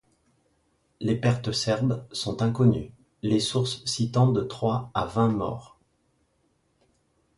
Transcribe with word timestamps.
Les 0.99 1.15
pertes 1.15 1.51
serbes 1.51 2.07
sont 2.11 2.41
inconnues, 2.41 2.91
les 3.21 3.39
sources 3.39 3.85
citant 3.85 4.31
de 4.31 4.41
trois 4.41 4.89
à 4.95 5.05
vingt 5.05 5.29
morts. 5.29 5.77